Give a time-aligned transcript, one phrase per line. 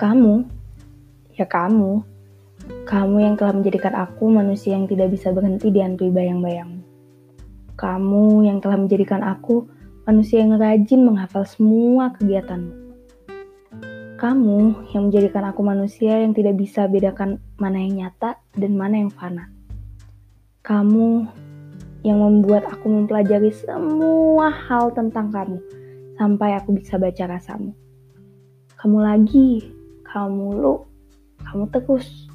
[0.00, 0.48] Kamu,
[1.36, 2.00] ya kamu,
[2.88, 6.80] kamu yang telah menjadikan aku manusia yang tidak bisa berhenti dihantui bayang-bayangmu.
[7.76, 9.68] Kamu yang telah menjadikan aku
[10.08, 12.72] manusia yang rajin menghafal semua kegiatanmu.
[14.16, 19.12] Kamu yang menjadikan aku manusia yang tidak bisa bedakan mana yang nyata dan mana yang
[19.12, 19.52] fana.
[20.64, 21.28] Kamu
[22.08, 25.60] yang membuat aku mempelajari semua hal tentang kamu
[26.16, 27.76] sampai aku bisa baca rasamu.
[28.80, 29.79] Kamu lagi,
[30.10, 30.74] kamu lu,
[31.46, 32.26] kamu terus.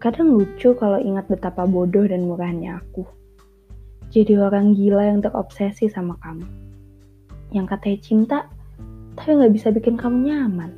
[0.00, 3.04] Kadang lucu kalau ingat betapa bodoh dan murahnya aku.
[4.08, 6.48] Jadi orang gila yang terobsesi sama kamu.
[7.52, 8.38] Yang katanya cinta,
[9.20, 10.72] tapi nggak bisa bikin kamu nyaman.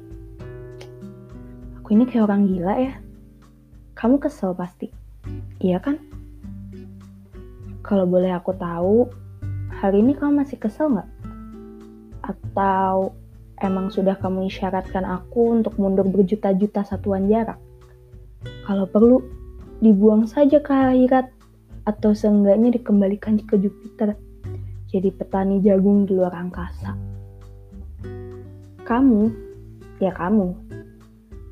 [1.79, 2.95] Aku ini kayak orang gila ya.
[3.95, 4.91] Kamu kesel pasti,
[5.63, 5.95] iya kan?
[7.87, 9.07] Kalau boleh aku tahu,
[9.71, 11.11] hari ini kamu masih kesel nggak?
[12.27, 13.15] Atau
[13.63, 17.57] emang sudah kamu isyaratkan aku untuk mundur berjuta-juta satuan jarak?
[18.67, 19.23] Kalau perlu,
[19.79, 21.31] dibuang saja ke akhirat
[21.87, 24.15] atau seenggaknya dikembalikan ke Jupiter
[24.93, 26.93] jadi petani jagung di luar angkasa.
[28.85, 29.23] Kamu,
[30.05, 30.53] ya kamu,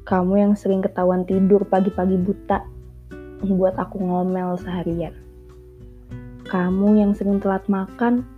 [0.05, 2.61] kamu yang sering ketahuan tidur pagi-pagi buta,
[3.41, 5.17] membuat aku ngomel seharian.
[6.45, 8.29] Kamu yang sering telat makan,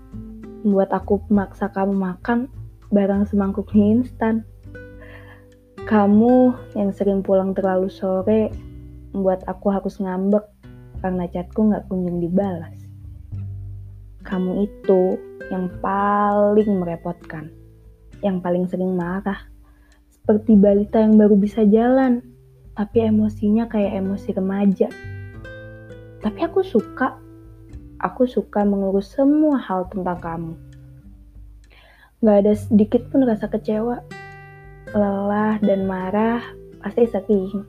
[0.62, 2.46] membuat aku memaksa kamu makan
[2.92, 4.44] barang semangkuk mie instan.
[5.88, 8.52] Kamu yang sering pulang terlalu sore,
[9.10, 10.44] membuat aku harus ngambek
[11.00, 12.76] karena chatku nggak kunjung dibalas.
[14.22, 15.18] Kamu itu
[15.50, 17.50] yang paling merepotkan,
[18.22, 19.50] yang paling sering marah,
[20.12, 22.22] seperti balita yang baru bisa jalan,
[22.78, 24.88] tapi emosinya kayak emosi remaja.
[26.22, 27.18] Tapi aku suka,
[27.98, 30.71] aku suka mengurus semua hal tentang kamu.
[32.22, 33.98] Gak ada sedikit pun rasa kecewa,
[34.94, 36.38] lelah dan marah
[36.78, 37.66] pasti sering.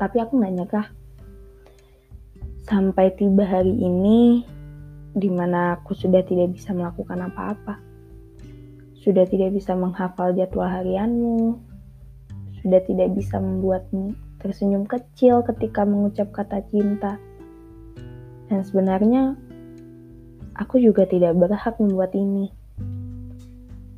[0.00, 0.88] Tapi aku gak nyerah
[2.68, 4.44] Sampai tiba hari ini,
[5.16, 7.80] di mana aku sudah tidak bisa melakukan apa-apa.
[9.04, 11.56] Sudah tidak bisa menghafal jadwal harianmu.
[12.60, 14.12] Sudah tidak bisa membuatmu
[14.44, 17.16] tersenyum kecil ketika mengucap kata cinta.
[18.52, 19.32] Dan sebenarnya,
[20.52, 22.57] aku juga tidak berhak membuat ini.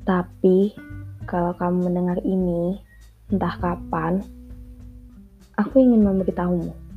[0.05, 0.75] Tapi,
[1.29, 2.81] kalau kamu mendengar ini,
[3.31, 4.25] entah kapan,
[5.57, 6.91] aku ingin memberitahumu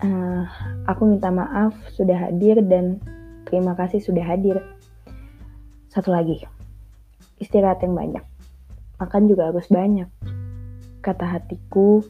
[0.00, 0.48] Uh,
[0.88, 3.04] aku minta maaf sudah hadir dan
[3.44, 4.56] terima kasih sudah hadir.
[5.92, 6.40] Satu lagi,
[7.36, 8.24] istirahat yang banyak.
[8.96, 10.08] Makan juga harus banyak.
[11.04, 12.00] Kata hatiku,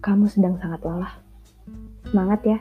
[0.00, 1.12] kamu sedang sangat lelah.
[2.08, 2.58] Semangat ya.